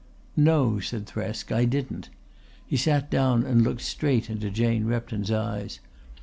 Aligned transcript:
"No," 0.35 0.79
said 0.79 1.05
Thresk, 1.05 1.51
"I 1.51 1.63
didn't." 1.65 2.09
He 2.65 2.75
sat 2.75 3.11
down 3.11 3.43
and 3.45 3.61
looked 3.61 3.81
straight 3.81 4.31
into 4.31 4.49
Jane 4.49 4.85
Repton's 4.85 5.29
eyes. 5.29 5.79